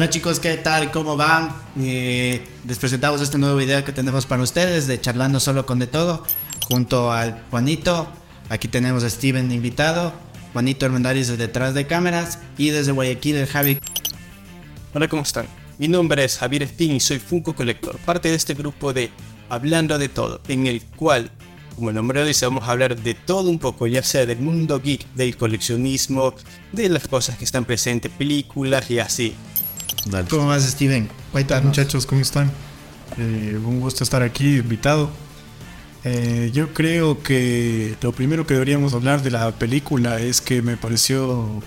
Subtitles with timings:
[0.00, 0.90] Hola chicos, ¿qué tal?
[0.92, 1.54] ¿Cómo van?
[1.78, 5.86] Eh, les presentamos este nuevo video que tenemos para ustedes de Charlando Solo con De
[5.86, 6.24] Todo,
[6.68, 8.08] junto al Juanito.
[8.48, 10.14] Aquí tenemos a Steven invitado,
[10.54, 13.78] Juanito Hernández de detrás de cámaras y desde Guayaquil el Javi.
[14.94, 15.46] Hola, ¿cómo están?
[15.76, 19.10] Mi nombre es Javier Espín y soy Funko Collector, parte de este grupo de
[19.50, 21.30] Hablando de Todo, en el cual,
[21.76, 24.38] como el nombre lo dice, vamos a hablar de todo un poco, ya sea del
[24.38, 26.32] mundo geek, del coleccionismo,
[26.72, 29.34] de las cosas que están presentes, películas y así.
[30.30, 31.10] ¿Cómo vas, Steven?
[31.34, 32.06] ¿Qué tal, muchachos?
[32.06, 32.50] ¿Cómo están?
[33.18, 35.10] Eh, un gusto estar aquí, invitado.
[36.04, 40.78] Eh, yo creo que lo primero que deberíamos hablar de la película es que me
[40.78, 41.62] pareció.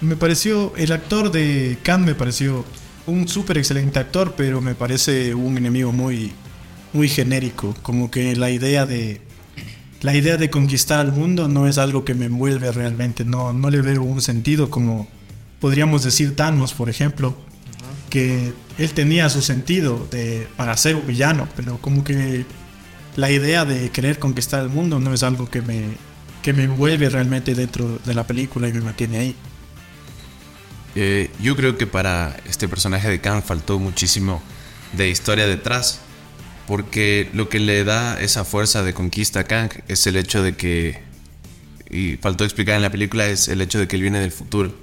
[0.00, 0.72] Me pareció.
[0.76, 2.64] El actor de Khan me pareció
[3.06, 6.32] un súper excelente actor, pero me parece un enemigo muy.
[6.92, 7.74] Muy genérico.
[7.82, 9.20] Como que la idea de.
[10.00, 13.24] La idea de conquistar al mundo no es algo que me envuelve realmente.
[13.24, 15.08] No, no le veo un sentido como
[15.58, 17.47] podríamos decir Thanos, por ejemplo
[18.08, 22.44] que él tenía su sentido de, para ser un villano, pero como que
[23.16, 25.82] la idea de querer conquistar el mundo no es algo que me,
[26.42, 29.36] que me envuelve realmente dentro de la película y me mantiene ahí.
[30.94, 34.42] Eh, yo creo que para este personaje de Khan faltó muchísimo
[34.92, 36.00] de historia detrás,
[36.66, 40.56] porque lo que le da esa fuerza de conquista a Kang es el hecho de
[40.56, 41.02] que,
[41.90, 44.74] y faltó explicar en la película, es el hecho de que él viene del futuro,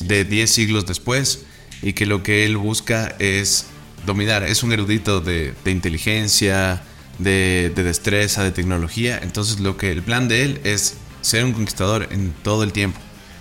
[0.00, 1.44] de 10 siglos después,
[1.82, 3.66] y que lo que él busca es
[4.06, 4.42] dominar.
[4.42, 6.82] Es un erudito de, inteligencia,
[7.18, 9.20] de, destreza, de tecnología.
[9.22, 12.98] Entonces lo que el plan de él es ser un conquistador en todo el tiempo.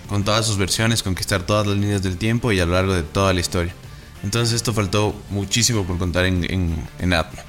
[0.07, 3.03] Con todas sus versiones, conquistar todas las líneas del tiempo y a lo largo de
[3.03, 3.73] toda la historia.
[4.23, 7.41] Entonces esto faltó muchísimo por contar en, en, Atma.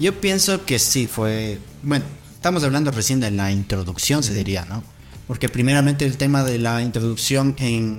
[0.00, 1.58] Yo pienso que sí, fue...
[1.82, 2.04] Bueno,
[2.34, 4.82] estamos hablando recién de la introducción, se diría, ¿no?
[5.26, 7.98] Porque primeramente el tema de la introducción en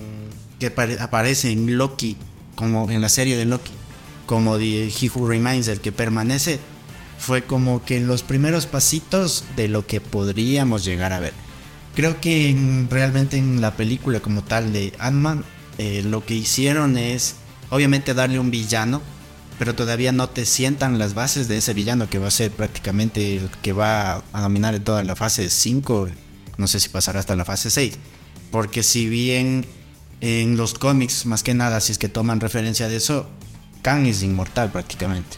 [0.60, 2.18] que aparece en Loki,
[2.56, 3.72] como en la serie de Loki,
[4.26, 6.60] como de He Who Remains, el que permanece,
[7.18, 11.34] fue como que los primeros pasitos de lo que podríamos llegar a ver.
[11.96, 12.56] Creo que
[12.90, 15.44] realmente en la película como tal de Ant-Man,
[15.78, 17.36] eh, lo que hicieron es
[17.70, 19.02] obviamente darle un villano,
[19.58, 23.38] pero todavía no te sientan las bases de ese villano que va a ser prácticamente
[23.38, 26.10] el que va a dominar en toda la fase 5,
[26.58, 27.96] no sé si pasará hasta la fase 6,
[28.52, 29.66] porque si bien
[30.22, 33.28] en los cómics, más que nada, si es que toman referencia de eso,
[33.82, 35.38] Kang es inmortal prácticamente.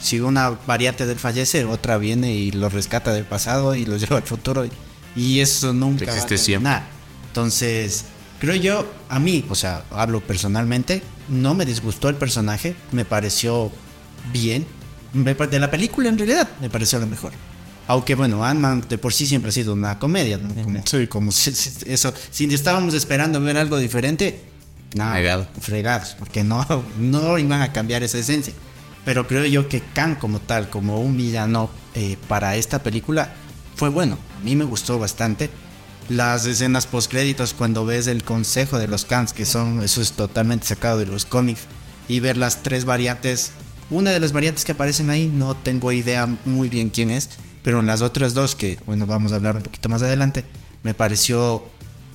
[0.00, 4.18] Si una variante del fallece, otra viene y lo rescata del pasado y lo lleva
[4.18, 4.68] al futuro.
[5.16, 6.70] Y eso nunca existe siempre.
[6.70, 6.86] Nada.
[7.28, 8.04] Entonces,
[8.38, 13.72] creo yo, a mí, o sea, hablo personalmente, no me disgustó el personaje, me pareció
[14.32, 14.66] bien.
[15.12, 17.32] De la película, en realidad, me pareció lo mejor.
[17.88, 20.38] Aunque bueno, Ant-Man de por sí siempre ha sido una comedia.
[20.84, 21.06] sí.
[21.06, 22.14] como eso.
[22.30, 24.42] Si estábamos esperando ver algo diferente,
[24.94, 26.66] nada, fregados, porque no,
[26.98, 28.52] no iban a cambiar esa esencia.
[29.06, 33.32] Pero creo yo que Khan como tal, como un villano eh, para esta película,
[33.74, 34.18] fue bueno.
[34.38, 35.48] A mí me gustó bastante.
[36.10, 40.12] Las escenas post créditos cuando ves el consejo de los Khans, que son, eso es
[40.12, 41.62] totalmente sacado de los cómics,
[42.06, 43.52] y ver las tres variantes.
[43.88, 47.30] Una de las variantes que aparecen ahí, no tengo idea muy bien quién es,
[47.62, 50.44] pero en las otras dos, que bueno, vamos a hablar un poquito más adelante,
[50.82, 51.64] me pareció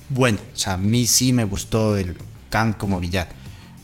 [0.08, 0.38] bueno.
[0.54, 2.16] O sea, a mí sí me gustó el
[2.50, 3.30] Khan como villano.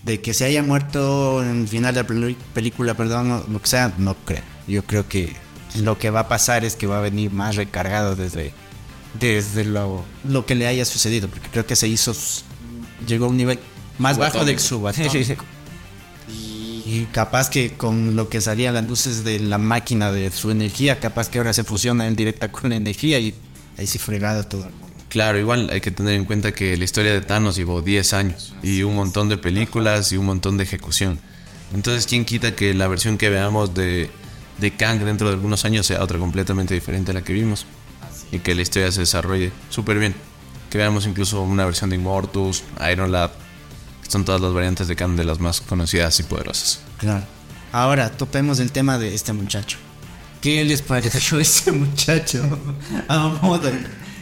[0.03, 3.93] De que se haya muerto en el final de la película, perdón, lo que sea,
[3.99, 4.43] no creo.
[4.67, 5.35] Yo creo que
[5.77, 8.53] lo que va a pasar es que va a venir más recargado desde,
[9.19, 12.15] desde lo, lo que le haya sucedido, porque creo que se hizo,
[13.07, 13.59] llegó a un nivel
[13.99, 14.81] más bajo de su
[16.91, 20.99] y capaz que con lo que salían las luces de la máquina de su energía,
[20.99, 23.33] capaz que ahora se fusiona en directa con la energía y
[23.79, 24.69] ahí sí fregado todo
[25.09, 28.55] Claro, igual hay que tener en cuenta que la historia de Thanos llevó 10 años
[28.63, 31.19] y un montón de películas y un montón de ejecución.
[31.75, 34.09] Entonces, ¿quién quita que la versión que veamos de,
[34.59, 37.67] de Kang dentro de algunos años sea otra completamente diferente a la que vimos?
[38.31, 40.15] Y que la historia se desarrolle súper bien.
[40.71, 42.63] Que veamos incluso una versión de Immortus,
[42.93, 43.31] Iron Lad,
[44.11, 46.81] son todas las variantes de Khan de las más conocidas y poderosas.
[46.99, 47.25] Claro.
[47.71, 49.79] Ahora, topemos el tema de este muchacho.
[50.41, 52.43] ¿Qué les pareció este muchacho?
[53.07, 53.71] A modo.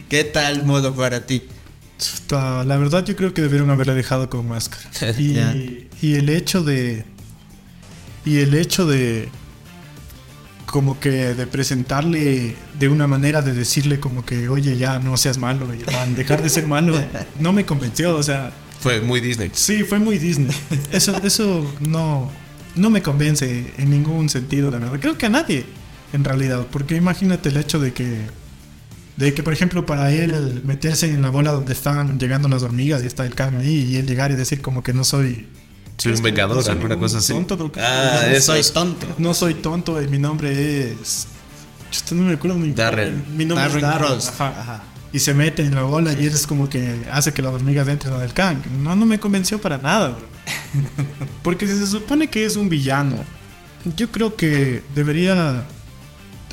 [0.07, 1.43] ¿Qué tal modo para ti?
[2.29, 4.89] La verdad yo creo que debieron haberle dejado con máscara.
[5.17, 7.05] Y, y el hecho de...
[8.25, 9.29] Y el hecho de...
[10.67, 15.39] Como que de presentarle de una manera de decirle como que, oye, ya no seas
[15.39, 15.67] malo,
[16.15, 16.93] dejar de ser malo,
[17.39, 19.51] no me convenció, o sea, fue muy Disney.
[19.53, 20.55] Sí, fue muy Disney.
[20.91, 22.31] Eso, eso no,
[22.75, 24.99] no me convence en ningún sentido, la verdad.
[24.99, 25.65] Creo que a nadie,
[26.13, 26.65] en realidad.
[26.71, 28.27] Porque imagínate el hecho de que,
[29.17, 33.03] de que por ejemplo, para él meterse en la bola donde están llegando las hormigas
[33.03, 35.47] y está el carne ahí y él llegar y decir como que no soy,
[35.97, 37.33] Soy un vengador, alguna cosa así.
[37.33, 39.07] Tonto, Ah, No soy tonto.
[39.17, 41.27] No soy tonto mi nombre es.
[42.09, 43.25] Yo no me acuerdo mi Darren.
[43.35, 44.51] Mi nombre Darren es Darren.
[44.51, 44.61] Ajá.
[44.61, 44.83] Ajá.
[45.11, 48.13] Y se mete en la bola y es como que hace que las hormigas entren
[48.13, 48.61] en el can.
[48.83, 50.27] No, no me convenció para nada, bro.
[51.43, 53.17] Porque si se supone que es un villano,
[53.97, 55.65] yo creo que debería.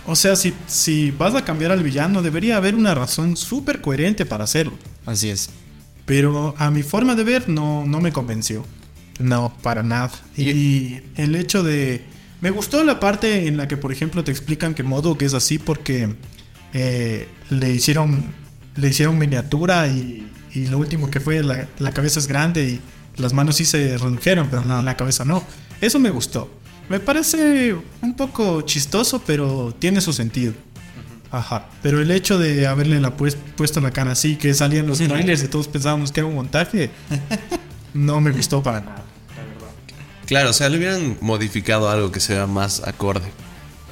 [0.06, 4.24] O sea, si, si vas a cambiar al villano, debería haber una razón súper coherente
[4.24, 4.74] para hacerlo.
[5.04, 5.50] Así es.
[6.06, 8.64] Pero a mi forma de ver no, no me convenció.
[9.18, 10.12] No, para nada.
[10.36, 12.04] Y el hecho de...
[12.40, 15.58] Me gustó la parte en la que, por ejemplo, te explican que Modok es así
[15.58, 16.14] porque
[16.72, 18.32] eh, le hicieron
[18.76, 22.80] le hicieron miniatura y, y lo último que fue la, la cabeza es grande y
[23.20, 25.42] las manos sí se redujeron, pero no, la cabeza no.
[25.80, 26.50] Eso me gustó.
[26.88, 30.52] Me parece un poco chistoso, pero tiene su sentido.
[31.30, 31.68] Ajá.
[31.82, 35.42] Pero el hecho de haberle la pues- puesto la cara así, que salían los trailers
[35.42, 36.90] y todos pensábamos que era un montaje,
[37.94, 39.02] no me gustó para nada.
[40.26, 43.26] Claro, o sea, le hubieran modificado algo que sea más acorde.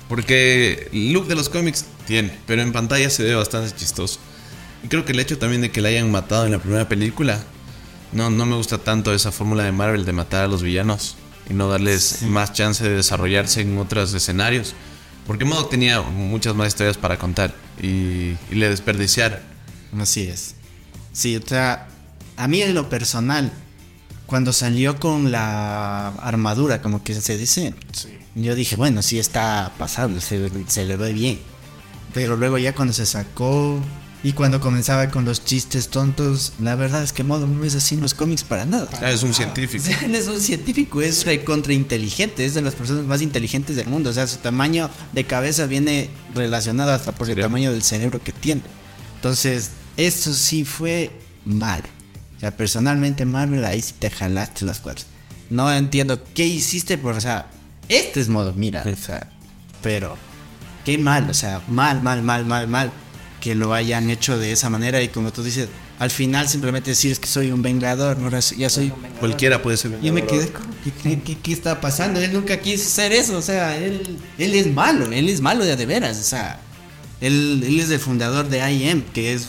[0.09, 4.21] Porque el look de los cómics tiene, pero en pantalla se ve bastante chistoso.
[4.85, 7.43] Y creo que el hecho también de que la hayan matado en la primera película,
[8.13, 11.17] no, no me gusta tanto esa fórmula de Marvel de matar a los villanos
[11.49, 14.75] y no darles más chance de desarrollarse en otros escenarios.
[15.27, 19.39] Porque Modoc tenía muchas más historias para contar y, y le desperdiciaron.
[19.99, 20.55] Así es.
[21.13, 21.89] Sí, o sea,
[22.37, 23.51] a mí en lo personal,
[24.27, 27.75] cuando salió con la armadura, como que se dice,
[28.35, 31.39] yo dije, bueno, sí está pasable, se, se le ve bien.
[32.13, 33.81] Pero luego ya cuando se sacó
[34.25, 37.95] y cuando comenzaba con los chistes tontos, la verdad es que Modo no es así
[37.95, 38.89] en los cómics para nada.
[39.03, 39.85] Ah, es un O científico.
[39.85, 44.09] sea, es un científico, es contrainteligente, es de las personas más inteligentes del mundo.
[44.09, 48.33] O sea, su tamaño de cabeza viene relacionado hasta por el tamaño del cerebro que
[48.33, 48.63] tiene.
[49.17, 51.11] Entonces, eso sí fue
[51.45, 51.83] mal.
[52.39, 55.05] O sea, personalmente Marvel ahí sí te jalaste las cuatro.
[55.51, 57.51] No entiendo qué hiciste, pero, o sea,
[57.91, 59.31] este es modo, mira, o sea,
[59.83, 60.17] pero
[60.87, 62.91] qué mal, o sea, mal, mal, mal, mal, mal
[63.45, 65.69] que lo hayan hecho de esa manera y como tú dices,
[65.99, 70.01] al final simplemente decir es que soy un vengador, sí- ya soy Cualquiera puede ser.
[70.01, 72.21] yo me quedé como, ¿qué, qué, qué- qué está pasando?
[72.21, 75.77] Él nunca quiso ser eso, o sea, él, él es malo, él es malo de
[75.77, 76.59] de veras, o sea,
[77.21, 79.49] él, él es el fundador de IM, que es,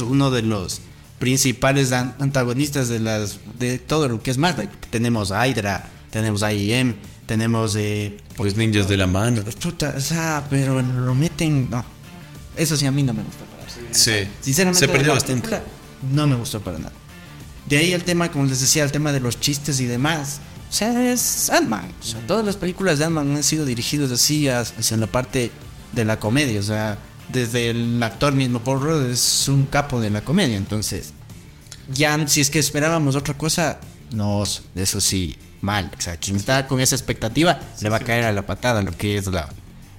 [0.00, 0.80] uno de los
[1.18, 4.68] principales an- antagonistas de las de todo lo que es Marvel.
[4.90, 6.94] Tenemos a Hydra, tenemos a IM,
[7.26, 9.42] tenemos eh, Pues ninjas de la mano.
[9.58, 11.84] chuta, o sea, pero lo meten, no,
[12.56, 13.88] eso sí a mí no me gusta para nada.
[13.92, 14.28] Sí.
[14.40, 15.60] Sinceramente, Se perdió bastante.
[16.12, 16.92] No me gustó para nada.
[17.66, 20.40] De ahí el tema, como les decía, el tema de los chistes y demás.
[20.68, 21.92] O sea, es Ant-Man.
[22.00, 25.50] O sea, todas las películas de Ant-Man han sido dirigidas así hacia la parte
[25.92, 26.60] de la comedia.
[26.60, 26.98] O sea,
[27.32, 30.56] desde el actor mismo, Paul Rudd es un capo de la comedia.
[30.56, 31.12] Entonces,
[31.92, 33.78] ya si es que esperábamos otra cosa,
[34.12, 35.90] no, eso sí, mal.
[35.96, 38.96] O sea, quien está con esa expectativa le va a caer a la patada lo
[38.96, 39.48] que es la,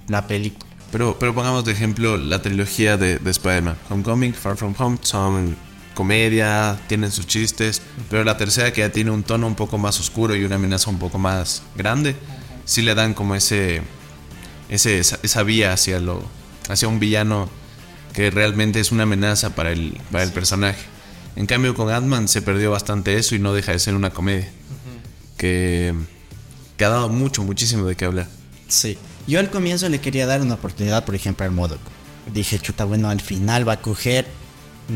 [0.08, 0.65] la película.
[0.92, 3.76] Pero, pero pongamos de ejemplo la trilogía de, de Spider-Man.
[3.90, 5.56] Homecoming, Far From Home son
[5.94, 7.82] comedia, tienen sus chistes.
[8.08, 10.90] Pero la tercera que ya tiene un tono un poco más oscuro y una amenaza
[10.90, 12.14] un poco más grande,
[12.64, 13.82] sí le dan como ese,
[14.68, 16.22] ese esa, esa vía hacia lo
[16.68, 17.48] hacia un villano
[18.12, 20.82] que realmente es una amenaza para el, para el personaje.
[21.36, 24.50] En cambio con Ant-Man se perdió bastante eso y no deja de ser una comedia.
[25.36, 25.94] Que,
[26.78, 28.26] que ha dado mucho, muchísimo de qué hablar.
[28.68, 28.96] Sí.
[29.26, 31.80] Yo al comienzo le quería dar una oportunidad, por ejemplo, al Modoc.
[32.32, 34.26] Dije, chuta, bueno, al final va a coger.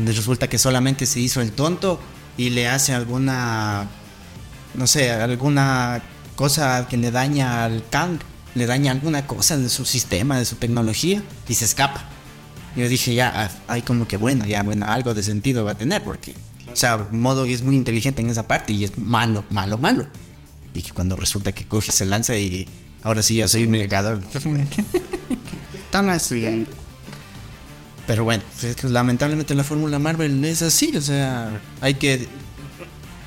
[0.05, 1.99] Resulta que solamente se hizo el tonto
[2.37, 3.87] y le hace alguna.
[4.73, 6.01] No sé, alguna
[6.35, 8.19] cosa que le daña al Kang.
[8.55, 12.03] Le daña alguna cosa de su sistema, de su tecnología y se escapa.
[12.75, 15.75] Yo dije, ya, ah, hay como que bueno, ya, bueno, algo de sentido va a
[15.75, 16.33] tener porque.
[16.71, 20.07] O sea, Modoc es muy inteligente en esa parte y es malo, malo, malo.
[20.73, 22.65] Y que cuando resulta que coge, se lanza y
[23.03, 24.21] ahora sí ya soy un negador.
[25.91, 26.65] Tan así.
[28.07, 32.27] Pero bueno, es que lamentablemente la fórmula Marvel es así, o sea, hay que...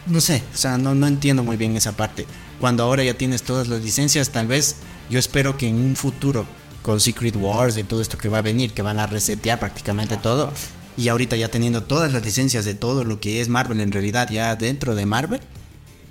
[0.07, 2.27] No sé, o sea, no, no entiendo muy bien esa parte.
[2.61, 4.77] Cuando ahora ya tienes todas las licencias, tal vez
[5.09, 6.47] yo espero que en un futuro,
[6.83, 10.19] con Secret Wars y todo esto que va a venir, que van a resetear prácticamente
[10.19, 10.53] todo,
[10.97, 14.29] y ahorita ya teniendo todas las licencias de todo lo que es Marvel en realidad
[14.31, 15.41] ya dentro de Marvel,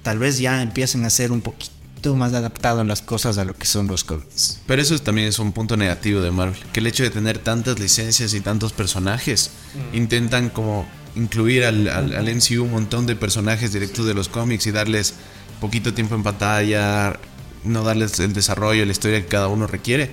[0.02, 3.66] tal vez ya empiecen a ser un poquito más adaptado las cosas a lo que
[3.66, 4.60] son los cómics.
[4.68, 7.80] Pero eso también es un punto negativo de Marvel, que el hecho de tener tantas
[7.80, 9.52] licencias y tantos personajes,
[9.94, 14.68] intentan como incluir al, al, al MCU un montón de personajes directos de los cómics
[14.68, 15.14] y darles
[15.62, 17.18] poquito tiempo en pantalla,
[17.64, 20.12] no darles el desarrollo, la historia que cada uno requiere,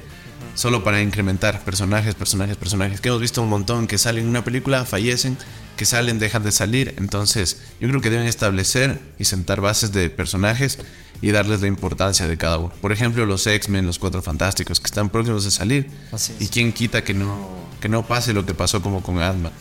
[0.55, 4.45] solo para incrementar personajes, personajes, personajes, que hemos visto un montón que salen en una
[4.45, 5.37] película, fallecen,
[5.81, 6.93] que salen dejan de salir.
[6.99, 10.79] Entonces, yo creo que deben establecer y sentar bases de personajes
[11.23, 12.71] y darles la importancia de cada uno.
[12.83, 15.89] Por ejemplo, los X-Men, los Cuatro Fantásticos, que están próximos de salir.
[16.13, 16.43] Así es.
[16.43, 17.49] Y quién quita que no,
[17.81, 19.53] que no pase lo que pasó como con Ant-Man.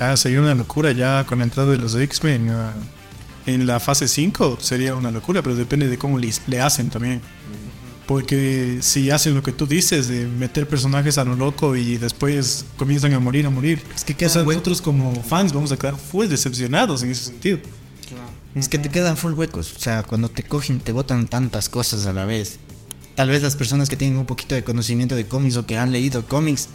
[0.00, 2.48] Ah, sería una locura ya con la entrada de los X-Men.
[2.48, 2.72] ah,
[3.44, 7.20] en la fase 5 sería una locura, pero depende de cómo les- le hacen también.
[8.08, 12.64] Porque si hacen lo que tú dices, de meter personajes a lo loco y después
[12.78, 13.82] comienzan a morir, a morir.
[13.94, 17.10] Es que O queda sea, hue- nosotros como fans vamos a quedar full decepcionados en
[17.10, 17.58] ese sentido.
[18.54, 19.74] Es que te quedan full huecos.
[19.76, 22.58] O sea, cuando te cogen, te botan tantas cosas a la vez.
[23.14, 25.92] Tal vez las personas que tienen un poquito de conocimiento de cómics o que han
[25.92, 26.68] leído cómics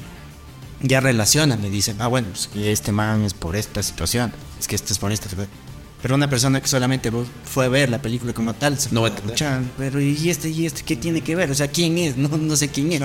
[0.83, 4.67] ya relacionan, le dicen, ah, bueno, es que este man es por esta situación, es
[4.67, 5.62] que este es por esta situación.
[6.03, 7.09] Pero una persona que solamente
[7.45, 9.37] fue a ver la película como tal, se No va a fue entender.
[9.37, 11.49] "Chan, pero ¿y este y este qué tiene que ver?
[11.49, 12.17] O sea, ¿quién es?
[12.17, 13.01] No, no sé quién es.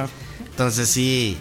[0.50, 1.36] Entonces sí,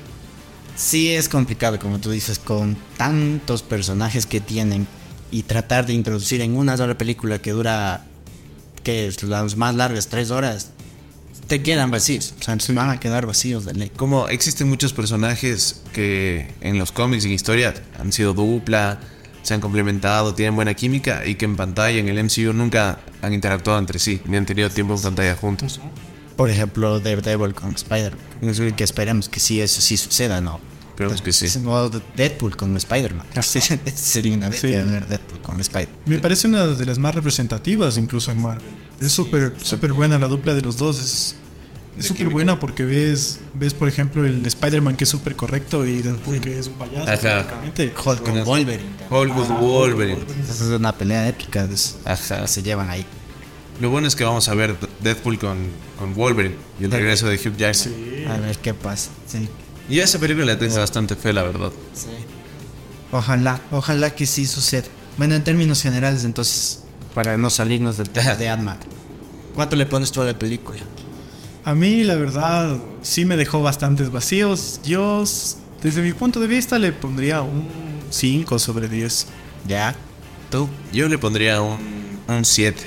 [0.76, 4.88] sí es complicado, como tú dices, con tantos personajes que tienen
[5.32, 8.06] y tratar de introducir en una sola película que dura,
[8.84, 10.70] que es las más largas, tres horas,
[11.48, 12.36] te quedan vacíos.
[12.40, 13.92] O sea, se van a quedar vacíos de ley.
[13.96, 19.00] Como existen muchos personajes que en los cómics y en historia han sido dupla,
[19.48, 23.34] se han complementado, tienen buena química y que en pantalla, en el MCU, nunca han
[23.34, 25.80] interactuado entre sí, ni han tenido tiempo en pantalla juntos.
[26.36, 28.20] Por ejemplo, Daredevil con Spider-Man.
[28.42, 30.60] Es decir, Que esperemos que sí, eso sí suceda, ¿no?
[30.98, 31.48] Creo que sí.
[32.18, 33.25] Deadpool con Spider-Man.
[33.96, 34.68] Sería una vez Sí.
[34.68, 35.98] ver Deadpool con Spider-Man.
[36.08, 38.66] Me parece una de las más representativas incluso en Marvel.
[39.00, 41.00] Es súper súper buena la dupla de los dos.
[41.00, 41.36] Es
[41.98, 46.01] es súper buena porque ves, ves por ejemplo, el Spider-Man que es súper correcto y
[46.01, 47.10] Deadpool que es un payaso.
[47.12, 47.46] Ajá.
[48.06, 48.89] Hulk con Wolverine.
[49.10, 50.22] Hollywood Wolverine.
[50.44, 51.63] Esa es una pelea épica.
[51.66, 52.48] es- Ajá.
[52.48, 53.06] Se llevan ahí.
[53.80, 55.58] Lo bueno es que vamos a ver Deadpool con,
[56.00, 57.94] con Wolverine y el regreso de Hugh Jackman.
[58.32, 59.10] A ver qué pasa.
[59.27, 59.48] Sí.
[59.89, 61.72] Y a esa película le tengo bastante fe, la verdad.
[63.12, 64.88] Ojalá, ojalá que sí suceda.
[65.18, 68.77] Bueno, en términos generales, entonces, para no salirnos del tema de Ant-Man,
[69.56, 70.80] ¿cuánto le pones tú a la película?
[71.68, 74.80] A mí, la verdad, sí me dejó bastantes vacíos.
[74.86, 77.68] Yo, s- desde mi punto de vista, le pondría un
[78.10, 79.28] 5 sobre 10.
[79.68, 79.94] ¿Ya?
[80.50, 80.70] ¿Tú?
[80.94, 82.82] Yo le pondría un 7.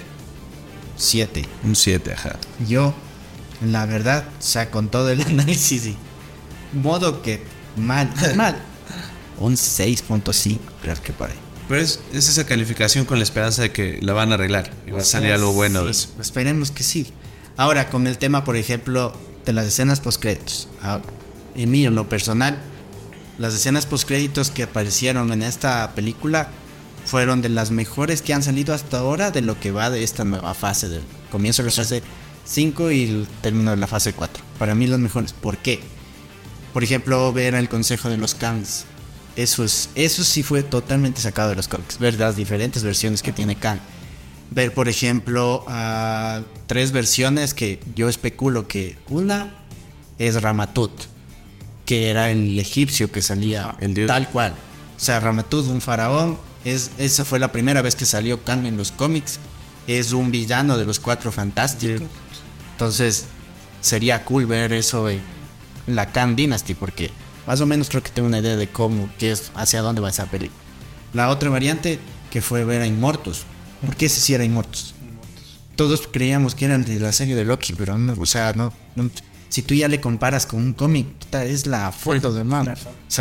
[0.97, 1.45] Siete.
[1.63, 2.37] Un 7, ajá.
[2.67, 2.95] Yo,
[3.63, 5.97] la verdad, o sea, con todo el análisis y
[6.73, 7.43] modo que
[7.77, 8.57] mal, mal.
[9.39, 11.37] Un 6.5, creo que por ahí.
[11.69, 14.91] Pero es, es esa calificación con la esperanza de que la van a arreglar y
[14.91, 16.21] va a salir algo bueno de Sí, eso.
[16.21, 17.13] Esperemos que sí.
[17.61, 19.13] Ahora, con el tema, por ejemplo,
[19.45, 20.67] de las escenas postcréditos.
[20.81, 21.03] Ah,
[21.55, 22.59] En mí, en lo personal,
[23.37, 26.49] las escenas postcréditos que aparecieron en esta película
[27.05, 30.25] fueron de las mejores que han salido hasta ahora de lo que va de esta
[30.25, 32.03] nueva fase del comienzo de la fase
[32.47, 34.43] 5 y el término de la fase 4.
[34.59, 35.35] Para mí, los mejores.
[35.35, 35.81] ¿Por qué?
[36.73, 38.87] Por ejemplo, ver el consejo de los Kangs.
[39.37, 41.99] Eso, es, eso sí fue totalmente sacado de los cómics.
[41.99, 43.81] Ver las diferentes versiones que tiene Kang.
[44.51, 45.65] Ver, por ejemplo,
[46.67, 49.55] tres versiones que yo especulo que una
[50.19, 50.91] es Ramatut,
[51.87, 54.09] que era el egipcio que salía El dios.
[54.09, 54.55] tal cual.
[54.97, 58.77] O sea, Ramatut, un faraón, es, esa fue la primera vez que salió Kang en
[58.77, 59.39] los cómics.
[59.87, 62.03] Es un villano de los cuatro fantásticos.
[62.73, 63.27] Entonces,
[63.81, 65.23] sería cool ver eso en
[65.87, 67.11] la Khan Dynasty, porque
[67.47, 70.11] más o menos creo que tengo una idea de cómo, qué es, hacia dónde va
[70.11, 70.59] esa película.
[71.13, 71.99] La otra variante
[72.31, 73.45] que fue ver a Inmortus.
[73.85, 74.95] ¿Por qué ese sí era Inmortus?
[75.77, 78.73] Todos creíamos que eran de la serie de Loki, pero no, o sea, no.
[78.97, 79.11] no-
[79.49, 82.73] si tú ya le comparas con un cómic, es la foto de man.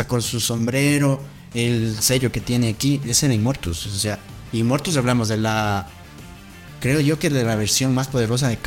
[0.06, 1.20] Con su sombrero,
[1.54, 3.86] el sello que tiene aquí, ese era Inmortus.
[3.86, 4.18] O sea,
[4.52, 5.88] Inmortus hablamos de la.
[6.80, 8.58] Creo yo que de la versión más poderosa de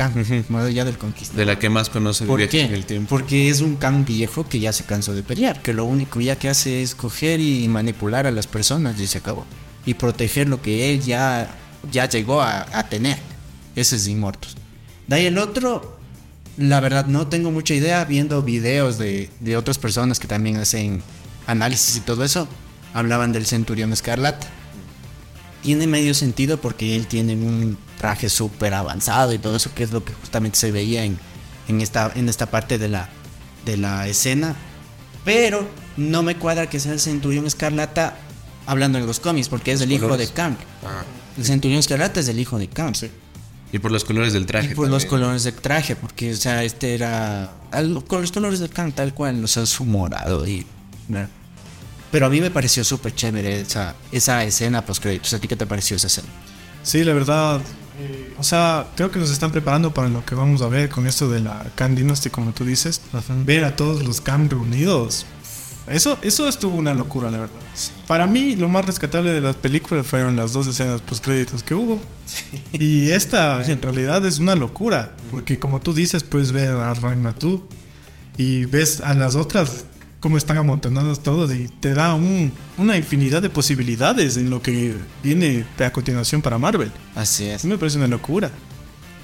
[0.50, 1.40] más allá del conquistador.
[1.40, 2.62] De la que más conoce el ¿Por viaje qué?
[2.66, 3.10] en el tiempo.
[3.10, 6.36] Porque es un Khan viejo que ya se cansó de pelear, que lo único ya
[6.38, 9.46] que hace es coger y manipular a las personas y se acabó.
[9.86, 11.50] Y proteger lo que él ya,
[11.92, 13.18] ya llegó a, a tener.
[13.76, 14.56] Ese es Inmortus.
[15.08, 15.98] De ahí el otro,
[16.58, 21.02] la verdad no tengo mucha idea viendo videos de, de otras personas que también hacen
[21.48, 22.48] análisis y todo eso.
[22.94, 24.48] Hablaban del Centurión Escarlata.
[25.64, 29.92] Tiene medio sentido porque él tiene un traje súper avanzado y todo eso, que es
[29.92, 31.18] lo que justamente se veía en,
[31.68, 33.10] en, esta, en esta parte de la,
[33.66, 34.56] de la escena.
[35.24, 38.18] Pero no me cuadra que sea el Centurión Escarlata
[38.66, 40.28] hablando en los cómics, porque es el hijo de.
[40.28, 40.56] Kang.
[40.86, 41.04] Ah,
[41.38, 42.96] El Centurión Escarlata es el hijo de Kang.
[43.72, 44.72] Y por los colores del traje.
[44.72, 45.22] Y por los también.
[45.22, 47.52] colores del traje, porque, o sea, este era.
[47.72, 50.66] al- Con los colores del Kang, tal cual, o sea, su morado y.
[51.08, 51.28] ¿no?
[52.12, 55.34] Pero a mí me pareció súper chévere esa, esa escena post créditos.
[55.34, 56.28] ¿A ti qué te pareció esa escena?
[56.84, 57.60] Sí, la verdad.
[58.00, 61.08] eh, o sea, creo que nos están preparando para lo que vamos a ver con
[61.08, 63.02] esto de la Khan Dynasty, como tú dices.
[63.46, 65.26] Ver a todos los Khan reunidos.
[65.88, 67.56] Eso, eso estuvo una locura, la verdad.
[68.08, 71.76] Para mí, lo más rescatable de las películas fueron las dos escenas post créditos que
[71.76, 72.00] hubo.
[72.72, 75.12] Y esta, en realidad, es una locura.
[75.30, 77.68] Porque, como tú dices, puedes ver a Ragnatu
[78.38, 79.86] y ves a las otras
[80.22, 84.96] cómo están amontonadas todas y te da un- una infinidad de posibilidades en lo que
[85.22, 86.92] viene a continuación para Marvel.
[87.14, 87.66] Así es.
[87.66, 88.50] Me parece una locura.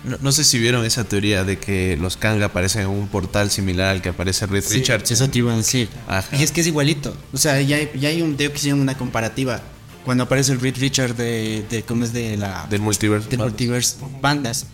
[0.03, 3.51] No, no sé si vieron esa teoría de que los Kang aparecen en un portal
[3.51, 5.11] similar al que aparece Reed Richards.
[5.11, 5.89] Eso te iba a decir.
[6.07, 6.37] Ajá.
[6.37, 7.15] Y es que es igualito.
[7.33, 9.61] O sea, ya, hay- ya hay un video que hicieron una comparativa.
[10.05, 13.29] Cuando aparece el Reed Richard de, de ¿cómo es de la Del multiverso.
[13.29, 14.67] del multiverse bandas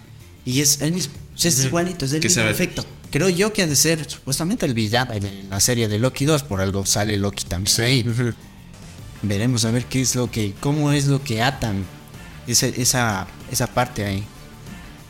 [0.45, 2.85] y es el mismo, o sea, es igualito, es el mismo efecto.
[3.11, 6.43] Creo yo que ha de ser supuestamente el villano en la serie de Loki 2,
[6.43, 8.03] por algo sale Loki también ahí.
[9.23, 11.83] Veremos a ver qué es lo que, cómo es lo que atan
[12.47, 14.23] ese- esa, esa parte ahí.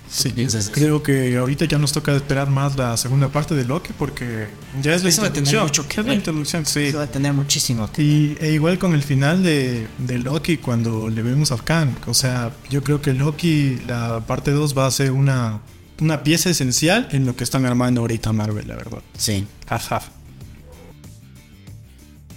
[0.10, 0.70] Sí, piensas?
[0.74, 4.48] creo que ahorita ya nos toca esperar más la segunda parte de Loki porque
[4.82, 5.64] ya es la Eso va a tener introducción.
[5.64, 6.14] mucho que Es la ver.
[6.16, 6.80] introducción, sí.
[6.84, 7.90] Eso va a tener muchísimo.
[7.98, 11.90] Y e igual con el final de, de Loki cuando le vemos a Kang.
[12.08, 15.60] O sea, yo creo que Loki, la parte 2 va a ser una,
[16.00, 19.00] una pieza esencial en lo que están armando ahorita Marvel, la verdad.
[19.18, 19.46] Sí.
[19.68, 20.02] Ajá.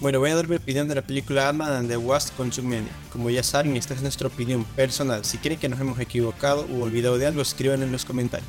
[0.00, 2.86] Bueno, voy a dar mi opinión de la película Ant-Man and the Wasp con Media.
[3.10, 5.24] Como ya saben, esta es nuestra opinión personal.
[5.24, 8.48] Si creen que nos hemos equivocado o olvidado de algo, escriban en los comentarios.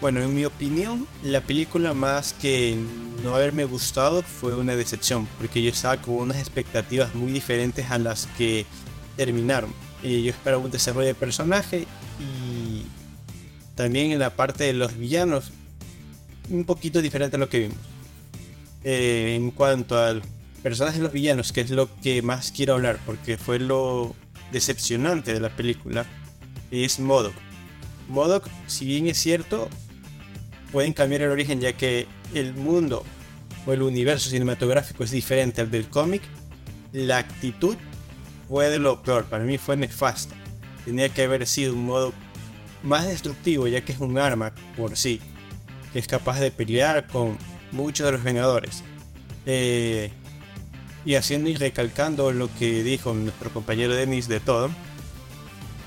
[0.00, 2.76] Bueno, en mi opinión, la película más que
[3.22, 7.98] no haberme gustado fue una decepción, porque yo estaba con unas expectativas muy diferentes a
[7.98, 8.66] las que
[9.16, 9.72] terminaron.
[10.02, 11.86] Eh, yo esperaba un desarrollo de personaje
[12.18, 12.82] y
[13.76, 15.52] también en la parte de los villanos,
[16.50, 17.93] un poquito diferente a lo que vimos.
[18.84, 20.22] Eh, en cuanto al
[20.62, 24.14] personaje de los villanos, que es lo que más quiero hablar, porque fue lo
[24.52, 26.06] decepcionante de la película,
[26.70, 27.34] es Modok.
[28.08, 29.68] Modok, si bien es cierto,
[30.70, 33.04] pueden cambiar el origen ya que el mundo
[33.66, 36.22] o el universo cinematográfico es diferente al del cómic,
[36.92, 37.76] la actitud
[38.48, 40.34] fue de lo peor, para mí fue nefasta.
[40.84, 42.12] Tenía que haber sido un modo
[42.82, 45.20] más destructivo ya que es un arma por sí,
[45.92, 47.38] que es capaz de pelear con
[47.74, 48.82] muchos de los Vengadores.
[49.46, 50.10] Eh,
[51.04, 54.70] y haciendo y recalcando lo que dijo nuestro compañero Denis de todo,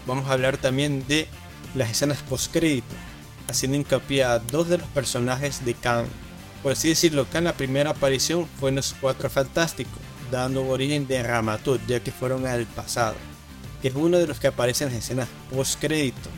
[0.05, 1.27] vamos a hablar también de
[1.73, 2.93] las escenas post-crédito,
[3.47, 6.05] haciendo hincapié a dos de los personajes de Kang.
[6.61, 9.99] Por así decirlo, Kang la primera aparición fue en los Cuatro Fantásticos,
[10.31, 13.15] dando origen de Ramatut, ya que fueron al pasado,
[13.81, 16.29] que es uno de los que aparece en las escenas post-crédito,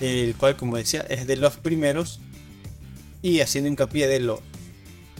[0.00, 2.20] el cual, como decía, es de los primeros
[3.22, 4.40] y haciendo hincapié de los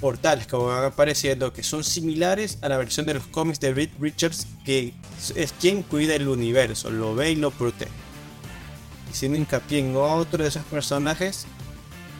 [0.00, 3.90] portales que van apareciendo que son similares a la versión de los cómics de Reed
[3.98, 4.92] Richards que
[5.34, 7.90] es quien cuida el universo, lo ve y lo protege.
[9.10, 11.46] Haciendo hincapié en otro de esos personajes,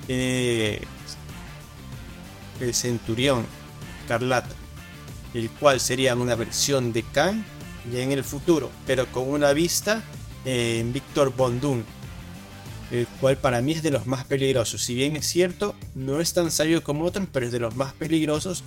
[0.09, 0.81] eh,
[2.61, 3.45] el Centurión
[4.09, 4.55] Carlata,
[5.35, 7.43] el cual sería una versión de Kang
[7.93, 10.03] ya en el futuro, pero con una vista
[10.45, 11.83] eh, en Víctor Von Doom,
[12.91, 14.83] el cual para mí es de los más peligrosos.
[14.83, 17.93] Si bien es cierto, no es tan sabio como otros, pero es de los más
[17.93, 18.63] peligrosos,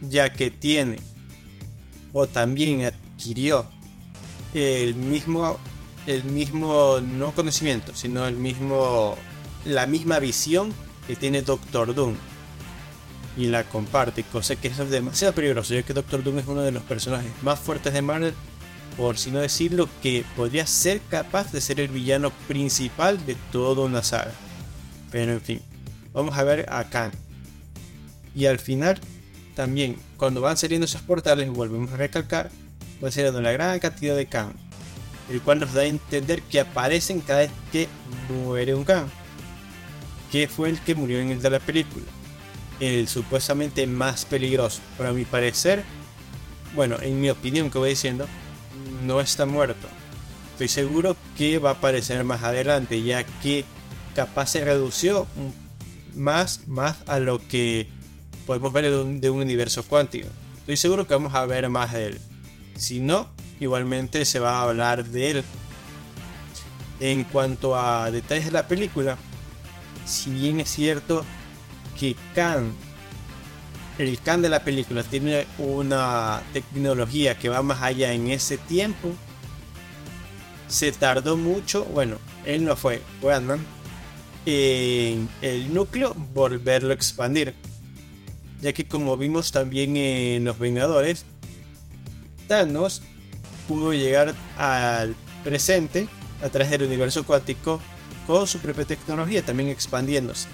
[0.00, 0.98] ya que tiene
[2.12, 3.66] o también adquirió
[4.54, 5.58] el mismo,
[6.06, 9.16] el mismo no conocimiento, sino el mismo,
[9.64, 10.72] la misma visión
[11.06, 12.14] que tiene Doctor Doom
[13.36, 16.72] y la comparte, cosa que es demasiado peligroso, ya que Doctor Doom es uno de
[16.72, 18.34] los personajes más fuertes de Marvel
[18.96, 23.84] por si no decirlo, que podría ser capaz de ser el villano principal de toda
[23.84, 24.32] una saga.
[25.10, 25.60] Pero en fin,
[26.12, 27.12] vamos a ver a Kang.
[28.34, 29.00] Y al final,
[29.54, 32.50] también, cuando van saliendo esos portales, volvemos a recalcar,
[33.02, 34.52] va saliendo una gran cantidad de Kang.
[35.30, 37.88] El cual nos da a entender que aparecen cada vez que
[38.28, 39.08] muere un Kang.
[40.30, 42.04] Que fue el que murió en el de la película.
[42.78, 44.80] El supuestamente más peligroso.
[44.96, 45.84] Para mi parecer,
[46.74, 48.26] bueno, en mi opinión que voy diciendo,
[49.02, 49.88] no está muerto.
[50.52, 53.64] Estoy seguro que va a aparecer más adelante, ya que
[54.14, 55.26] capaz se redució
[56.14, 57.88] más, más a lo que
[58.46, 60.28] podemos ver de un, de un universo cuántico.
[60.58, 62.20] Estoy seguro que vamos a ver más de él.
[62.76, 65.44] Si no, igualmente se va a hablar de él.
[67.00, 69.16] En cuanto a detalles de la película,
[70.04, 71.24] si bien es cierto
[71.98, 72.74] que Khan
[74.00, 79.10] el Khan de la película tiene una tecnología que va más allá en ese tiempo.
[80.68, 83.60] Se tardó mucho, bueno, él no fue, Ant-Man,
[84.46, 87.54] en el núcleo volverlo a expandir.
[88.62, 91.26] Ya que como vimos también en Los Vengadores,
[92.48, 93.02] Thanos
[93.68, 96.08] pudo llegar al presente
[96.42, 97.80] a través del universo cuántico
[98.26, 100.48] con su propia tecnología, también expandiéndose.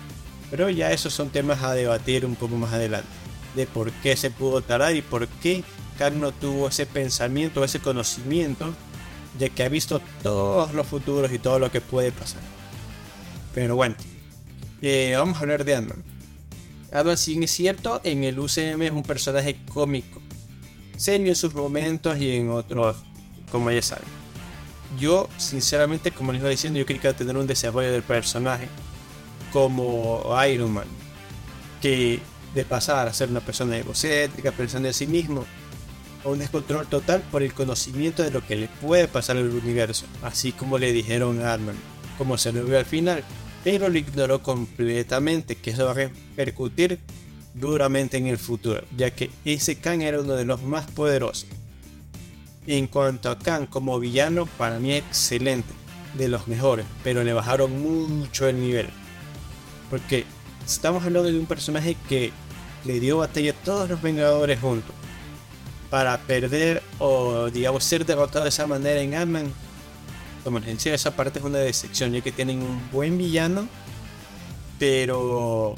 [0.51, 3.26] Pero ya esos son temas a debatir un poco más adelante.
[3.57, 5.65] De por qué se pudo tardar y por qué
[5.99, 8.73] Kang no tuvo ese pensamiento, ese conocimiento,
[9.39, 12.43] ya que ha visto todos los futuros y todo lo que puede pasar.
[13.55, 13.97] Pero bueno,
[14.83, 16.05] eh, vamos a hablar de Ant-Man.
[16.93, 20.21] Ant-Man, si es cierto, en el UCM es un personaje cómico,
[20.97, 22.99] serio en sus momentos y en otros,
[23.51, 24.05] como ya saben.
[24.99, 28.69] Yo, sinceramente, como les iba diciendo, yo quería tener un desarrollo del personaje
[29.53, 30.87] como Iron Man,
[31.81, 32.21] que
[32.57, 35.45] de pasar a ser una persona egocéntrica, pensando en sí mismo,
[36.25, 40.07] a un descontrol total por el conocimiento de lo que le puede pasar al universo,
[40.23, 41.77] así como le dijeron a Ant-Man,
[42.17, 43.23] como se lo vio al final,
[43.63, 46.99] pero lo ignoró completamente, que eso va a repercutir
[47.53, 51.47] duramente en el futuro, ya que ese Kang era uno de los más poderosos.
[52.67, 55.73] En cuanto a Kang como villano, para mí excelente,
[56.15, 58.89] de los mejores, pero le bajaron mucho el nivel.
[59.91, 60.25] Porque
[60.65, 62.33] estamos hablando de un personaje que
[62.85, 64.95] le dio batalla a todos los Vengadores juntos.
[65.91, 69.53] Para perder o, digamos, ser derrotado de esa manera en Ant-Man.
[70.45, 73.69] Como les decía, esa parte es una decepción, ya que tienen un buen villano,
[74.79, 75.75] pero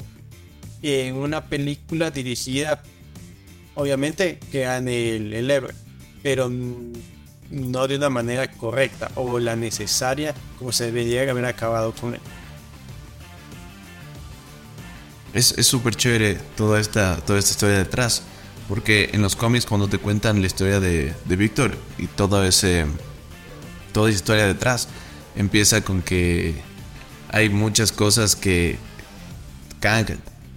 [0.81, 2.81] en una película dirigida,
[3.75, 5.73] obviamente, que gane el, el héroe,
[6.21, 6.51] pero
[7.49, 12.21] no de una manera correcta o la necesaria como se debería haber acabado con él.
[15.33, 18.23] Es súper chévere toda esta, toda esta historia detrás.
[18.67, 22.85] Porque en los cómics cuando te cuentan la historia de, de Víctor y todo ese,
[23.91, 24.87] toda esa historia detrás,
[25.35, 26.53] empieza con que
[27.31, 28.77] hay muchas cosas que
[29.79, 30.05] Kang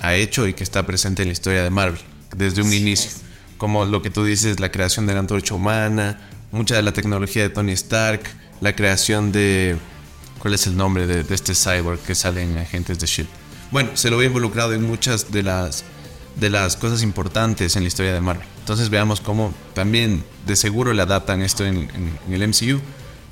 [0.00, 2.00] ha hecho y que está presente en la historia de Marvel
[2.36, 3.10] desde un inicio.
[3.56, 6.18] Como lo que tú dices, la creación de la antorcha humana,
[6.50, 8.22] mucha de la tecnología de Tony Stark,
[8.60, 9.76] la creación de...
[10.38, 13.41] ¿Cuál es el nombre de, de este cyborg que sale en Agentes de Shield?
[13.72, 15.82] Bueno, se lo ve involucrado en muchas de las,
[16.36, 18.46] de las cosas importantes en la historia de Marvel.
[18.60, 22.80] Entonces veamos cómo también de seguro le adaptan esto en, en- en el MCU.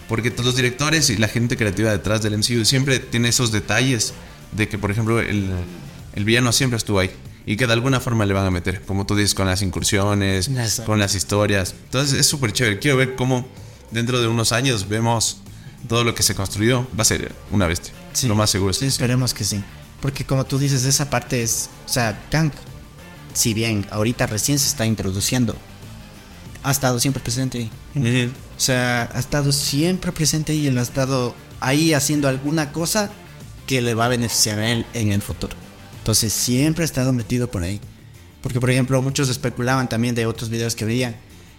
[0.09, 4.13] Porque todos los directores y la gente creativa detrás del MCU siempre tiene esos detalles
[4.51, 5.49] de que, por ejemplo, el,
[6.17, 7.11] el villano siempre estuvo ahí.
[7.47, 10.49] Y que de alguna forma le van a meter, como tú dices, con las incursiones,
[10.49, 10.85] Exacto.
[10.85, 11.75] con las historias.
[11.85, 12.79] Entonces es súper chévere.
[12.81, 13.47] Quiero ver cómo
[13.93, 15.39] dentro de unos años vemos
[15.89, 16.87] todo lo que se construyó.
[16.99, 17.93] Va a ser una bestia.
[18.13, 18.27] Sí.
[18.27, 18.73] Lo más seguro.
[18.73, 19.63] Sí, esperemos que sí.
[20.01, 21.69] Porque como tú dices, esa parte es...
[21.87, 22.53] O sea, Kang,
[23.35, 25.55] si bien ahorita recién se está introduciendo,
[26.63, 27.59] ha estado siempre presente
[27.95, 28.33] ahí.
[28.57, 33.11] O sea, ha estado siempre presente y él ha estado ahí haciendo alguna cosa
[33.67, 35.55] que le va a beneficiar a él en el futuro.
[35.99, 37.81] Entonces siempre ha estado metido por ahí.
[38.43, 41.15] Porque, por ejemplo, muchos especulaban también de otros videos que veían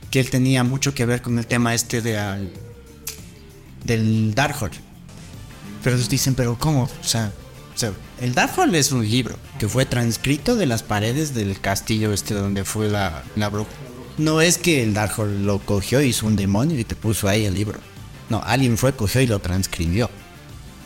[0.10, 2.52] que él tenía mucho que ver con el tema este de al-
[3.84, 4.74] del Darkhold.
[5.84, 6.84] Pero ellos dicen, pero ¿cómo?
[6.84, 7.32] O sea,
[7.74, 12.14] o sea, el Darkhold es un libro que fue transcrito de las paredes del castillo
[12.14, 13.70] este donde fue la, la bruja.
[14.18, 17.54] No es que el Darkhold lo cogió, hizo un demonio y te puso ahí el
[17.54, 17.80] libro.
[18.30, 20.10] No, alguien fue, cogió y lo transcribió.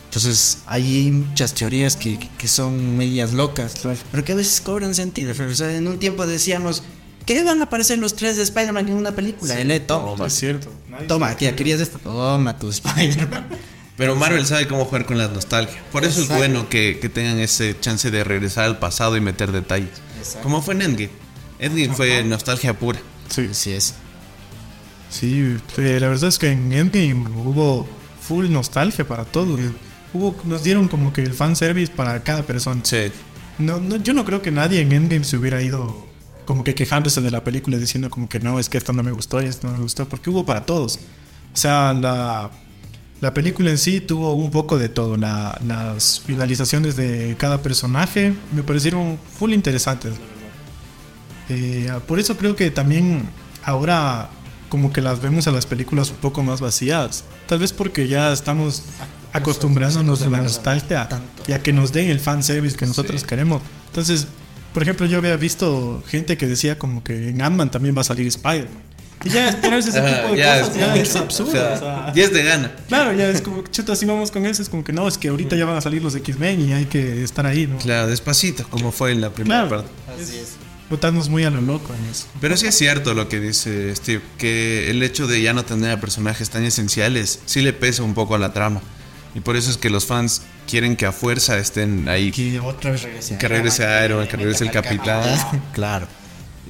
[0.06, 3.76] Entonces, hay muchas teorías que, que son medias locas,
[4.12, 5.34] pero que a veces cobran sentido.
[5.38, 6.84] O sea, en un tiempo decíamos,
[7.26, 9.60] ¿qué van a aparecer los tres de Spider-Man en una película?
[9.60, 10.71] Él, eh, toma, Es cierto.
[11.10, 13.45] toma, ya querías esto, toma tu Spider-Man.
[13.97, 15.81] Pero Marvel sabe cómo jugar con la nostalgia.
[15.91, 19.51] Por eso es bueno que, que tengan ese chance de regresar al pasado y meter
[19.51, 20.01] detalles.
[20.43, 21.12] Como fue en Endgame.
[21.60, 22.99] Endgame fue nostalgia pura.
[23.29, 23.95] Sí, Así es.
[25.10, 27.88] sí, eh, la verdad es que en Endgame hubo
[28.21, 29.58] full nostalgia para todo.
[30.13, 32.81] Hubo, nos dieron como que el fanservice para cada persona.
[32.84, 33.12] Sí.
[33.58, 36.05] No, no, yo no creo que nadie en Endgame se hubiera ido
[36.45, 39.12] como que quejándose de la película diciendo como que no, es que esto no me
[39.12, 40.99] gustó y esto no me gustó, porque hubo para todos.
[41.53, 42.51] O sea, la,
[43.21, 45.17] la película en sí tuvo un poco de todo.
[45.17, 50.13] La- las finalizaciones de cada personaje me parecieron full interesantes.
[51.49, 53.23] Eh, por eso creo que también
[53.63, 54.30] ahora
[54.69, 57.23] como que las vemos a las películas un poco más vacías.
[57.47, 58.84] Tal vez porque ya estamos
[59.32, 61.08] acostumbrándonos a la nostalgia
[61.47, 63.62] y a que nos den el fanservice que nosotros queremos.
[63.88, 64.28] Entonces,
[64.73, 68.06] por ejemplo, yo había visto gente que decía como que en Ant-Man también va a
[68.06, 68.84] salir Spider-Man.
[69.23, 71.49] Y ya esperarse ese tipo de ya cosas ya es absurdo.
[71.51, 72.12] o sea.
[72.13, 72.75] 10 de gana.
[72.88, 75.30] Claro, ya es como, chuta, si vamos con eso, es como que no, es que
[75.30, 77.78] ahorita ya van a salir los X-Men y hay que estar ahí, ¿no?
[77.78, 79.84] Claro, despacito, como fue en la primera Claro.
[79.84, 79.91] parte.
[80.89, 82.28] Botarnos muy a lo loco en eso.
[82.39, 85.89] Pero sí es cierto lo que dice Steve, que el hecho de ya no tener
[85.91, 88.82] a personajes tan esenciales sí le pesa un poco a la trama.
[89.34, 92.32] Y por eso es que los fans quieren que a fuerza estén ahí.
[92.32, 93.38] Que otra vez regrese.
[93.39, 95.23] Que regrese Iron que regrese el Capitán.
[95.73, 96.08] Claro.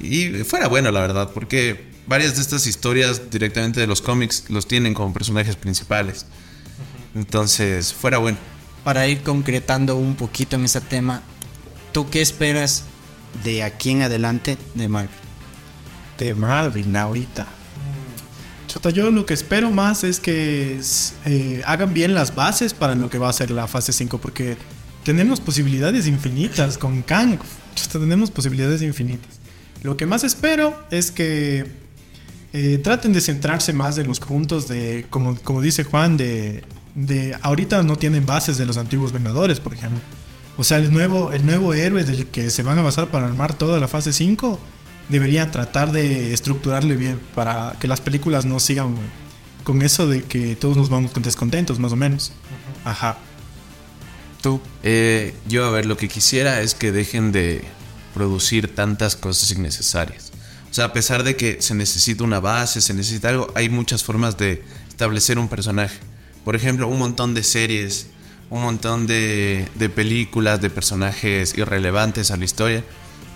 [0.00, 4.66] Y fuera bueno, la verdad, porque varias de estas historias directamente de los cómics los
[4.66, 6.26] tienen como personajes principales.
[7.14, 8.38] Entonces, fuera bueno.
[8.84, 11.22] Para ir concretando un poquito en ese tema,
[11.92, 12.84] ¿tú qué esperas
[13.42, 15.10] de aquí en adelante de Marvel?
[16.18, 17.46] De Marvel ahorita.
[18.68, 20.78] Chota, yo lo que espero más es que
[21.24, 24.56] eh, hagan bien las bases para lo que va a ser la fase 5, porque
[25.04, 27.38] tenemos posibilidades infinitas con Kang.
[27.74, 29.40] Chota, tenemos posibilidades infinitas.
[29.82, 31.85] Lo que más espero es que
[32.52, 37.36] eh, traten de centrarse más en los puntos de, como, como dice Juan, de, de
[37.42, 40.00] ahorita no tienen bases de los antiguos Vengadores, por ejemplo.
[40.56, 43.54] O sea, el nuevo, el nuevo héroe del que se van a basar para armar
[43.54, 44.58] toda la fase 5
[45.08, 48.96] deberían tratar de estructurarle bien para que las películas no sigan
[49.62, 52.32] con eso de que todos nos vamos descontentos, más o menos.
[52.84, 53.18] Ajá.
[54.40, 54.60] Tú.
[54.82, 57.64] Eh, yo, a ver, lo que quisiera es que dejen de
[58.14, 60.32] producir tantas cosas innecesarias.
[60.76, 64.36] Sea, a pesar de que se necesita una base, se necesita algo, hay muchas formas
[64.36, 65.98] de establecer un personaje.
[66.44, 68.08] Por ejemplo, un montón de series,
[68.50, 72.84] un montón de, de películas, de personajes irrelevantes a la historia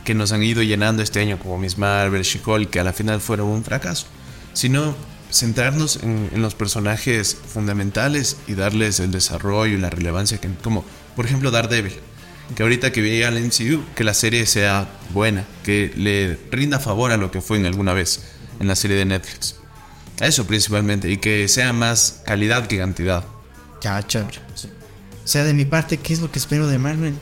[0.05, 3.23] que nos han ido llenando este año, como Miss Marvel, She-Hulk, que a la final
[3.23, 4.07] fueron un fracaso.
[4.53, 4.95] Sino
[5.33, 10.85] centrarnos en, en, los personajes fundamentales y darles el desarrollo y la relevancia que, como
[11.17, 11.95] por ejemplo Daredevil
[12.55, 17.13] que ahorita que veía al MCU, que la serie sea buena, que le rinda favor
[17.13, 18.21] a lo que fue en alguna vez
[18.59, 19.57] en la serie de Netflix.
[20.21, 23.25] Eso principalmente, y que sea más calidad que cantidad.
[23.81, 24.39] Ya, chévere.
[25.25, 27.15] O sea, de mi parte, ¿qué es lo que espero de Marvel?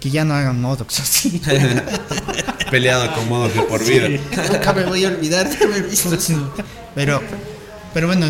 [0.00, 1.42] Que ya no hagan Modox así.
[2.70, 4.06] Peleado con Modox de por vida.
[4.06, 4.20] Sí,
[4.52, 6.54] nunca me voy a olvidar de haber visto eso.
[6.94, 7.20] Pero,
[7.92, 8.26] pero bueno,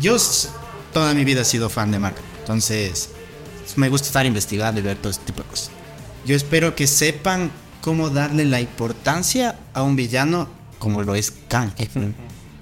[0.00, 0.16] yo
[0.92, 2.22] toda mi vida he sido fan de Marvel.
[2.40, 3.10] Entonces,
[3.76, 5.70] me gusta estar investigando y ver todo este tipo de cosas.
[6.24, 10.48] Yo espero que sepan cómo darle la importancia a un villano
[10.78, 11.72] como lo es Kang.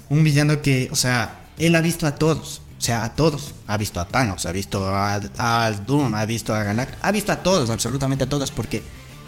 [0.08, 2.62] Un villano que, o sea, él ha visto a todos.
[2.78, 3.54] O sea, a todos.
[3.66, 7.30] Ha visto a Thanos, ha visto a, a Doom, ha visto a Ganak, ha visto
[7.30, 8.82] a todos, absolutamente a todos, porque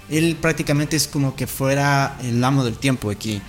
[0.09, 3.41] él prácticamente es como que fuera el amo del tiempo aquí.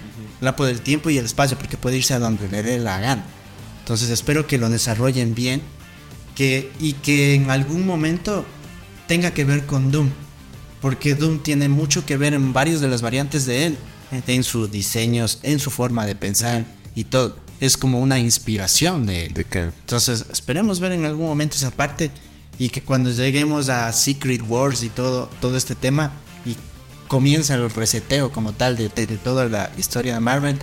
[0.41, 2.99] El amo del tiempo y el espacio, porque puede irse a donde le dé la
[2.99, 3.23] gana.
[3.79, 5.61] Entonces espero que lo desarrollen bien
[6.35, 8.45] que, y que en algún momento
[9.07, 10.09] tenga que ver con Doom.
[10.81, 13.77] Porque Doom tiene mucho que ver en varios de las variantes de él,
[14.27, 16.65] en sus diseños, en su forma de pensar
[16.95, 17.37] y todo.
[17.59, 19.33] Es como una inspiración de él.
[19.33, 19.59] ¿De qué?
[19.63, 22.11] Entonces, esperemos ver en algún momento esa parte
[22.59, 26.11] y que cuando lleguemos a Secret Wars y todo, todo este tema
[26.45, 26.55] y
[27.07, 30.59] comienza el reseteo como tal de, de, de toda la historia de Marvel,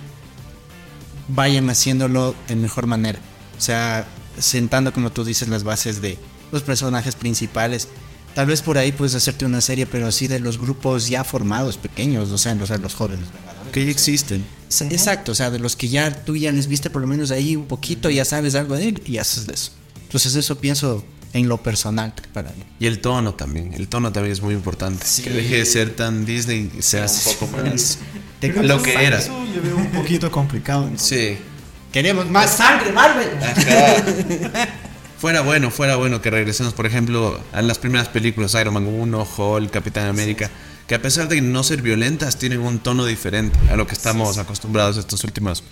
[1.27, 3.19] vayan haciéndolo de mejor manera.
[3.57, 6.17] O sea, sentando, como tú dices, las bases de
[6.51, 7.87] los personajes principales.
[8.35, 11.77] Tal vez por ahí puedes hacerte una serie, pero así de los grupos ya formados,
[11.77, 13.25] pequeños, o sea, los, los jóvenes.
[13.71, 14.45] Que ya existen.
[14.89, 17.55] Exacto, o sea, de los que ya tú ya les viste por lo menos ahí
[17.55, 19.71] un poquito, ya sabes algo de él y haces de eso.
[20.03, 22.63] Entonces eso pienso en lo personal para mí.
[22.79, 25.05] Y el tono también, el tono también es muy importante.
[25.05, 25.23] Sí.
[25.23, 27.99] Que deje de ser tan Disney y sea un poco más
[28.61, 29.19] lo que era.
[29.19, 30.89] Eso yo veo un poquito complicado.
[30.89, 30.97] ¿no?
[30.97, 31.37] Sí.
[31.91, 33.29] Queremos más sangre, Marvel.
[35.21, 39.27] Fuera bueno, fuera bueno que regresemos, por ejemplo, a las primeras películas, Iron Man 1,
[39.37, 40.51] Hulk, Capitán América, sí.
[40.87, 44.33] que a pesar de no ser violentas, tienen un tono diferente a lo que estamos
[44.33, 45.63] sí, acostumbrados estos últimos,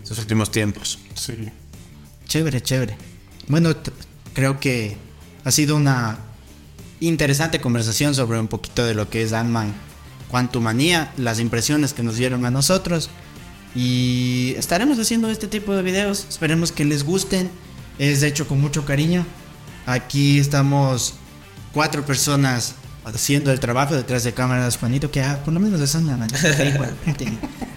[0.00, 1.00] estos últimos tiempos.
[1.16, 1.50] Sí.
[2.28, 2.96] Chévere, chévere.
[3.48, 3.74] Bueno,
[4.32, 4.96] creo que
[5.42, 6.18] ha sido una
[7.00, 9.74] interesante conversación sobre un poquito de lo que es Ant-Man
[10.30, 13.10] Quantumania, las impresiones que nos dieron a nosotros.
[13.74, 16.26] Y estaremos haciendo este tipo de videos.
[16.28, 17.50] Esperemos que les gusten.
[17.98, 19.26] Es hecho con mucho cariño.
[19.86, 21.14] Aquí estamos
[21.72, 24.76] cuatro personas haciendo el trabajo detrás de cámaras.
[24.76, 26.26] Juanito, que ah, por lo menos es una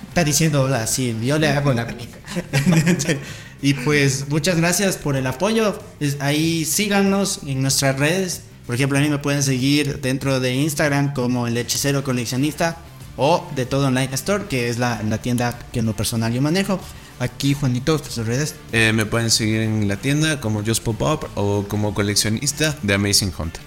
[0.08, 1.88] Está diciendo así, yo le hago la
[3.62, 5.78] Y pues muchas gracias por el apoyo.
[6.20, 8.42] Ahí síganos en nuestras redes.
[8.66, 12.78] Por ejemplo, a mí me pueden seguir dentro de Instagram como el hechicero coleccionista
[13.18, 16.42] o de todo Online Store, que es la, la, tienda que en lo personal yo
[16.42, 16.80] manejo.
[17.20, 18.56] Aquí, Juanito, tus redes.
[18.72, 22.94] Eh, me pueden seguir en la tienda como Just Pop Up o como coleccionista de
[22.94, 23.62] Amazing Hunter.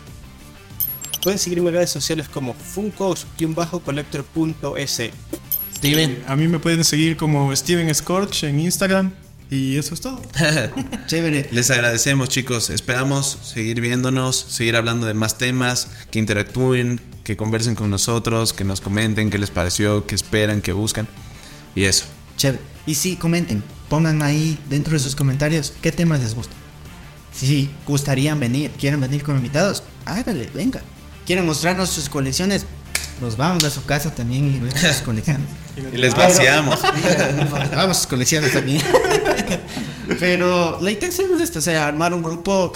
[1.23, 5.03] Pueden seguirme en redes sociales como funkos-collector.es.
[5.77, 6.25] Steven.
[6.27, 9.13] A mí me pueden seguir como Steven Scorch en Instagram.
[9.51, 10.23] Y eso es todo.
[11.07, 11.49] Chévere.
[11.51, 12.71] Les agradecemos, chicos.
[12.71, 18.63] Esperamos seguir viéndonos, seguir hablando de más temas, que interactúen, que conversen con nosotros, que
[18.63, 21.09] nos comenten qué les pareció, qué esperan, qué buscan.
[21.75, 22.05] Y eso.
[22.37, 22.63] Chévere.
[22.87, 23.65] Y sí, comenten.
[23.89, 26.57] Pongan ahí dentro de sus comentarios qué temas les gustan.
[27.33, 30.81] Si gustarían venir, quieren venir como invitados, háganle, venga.
[31.27, 32.67] Quieren mostrarnos sus colecciones,
[33.21, 35.47] nos vamos a su casa también y vemos sus colecciones.
[35.93, 36.81] y les vaciamos.
[37.73, 38.83] vamos a sus colecciones también.
[40.21, 42.73] Pero la intención es esta, o sea, armar un grupo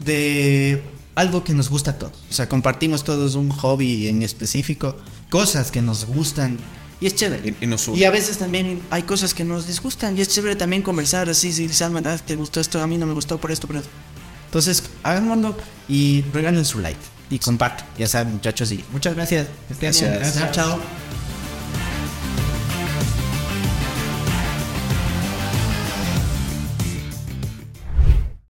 [0.00, 0.82] de
[1.14, 2.12] algo que nos gusta a todos.
[2.30, 4.96] O sea, compartimos todos un hobby en específico,
[5.30, 6.58] cosas que nos gustan
[7.00, 7.54] y es chévere.
[7.60, 7.98] Y- y nos une.
[7.98, 11.52] Y a veces también hay cosas que nos disgustan y es chévere también conversar así,
[11.52, 13.88] si Salman, ah, te gustó esto, a mí no me gustó por esto, por esto.
[14.46, 15.56] Entonces, hagámoslo
[15.88, 17.86] y regalen su like y compartan.
[17.98, 19.48] Ya saben, muchachos, y muchas gracias.
[19.80, 20.52] Gracias.
[20.52, 21.03] Chao.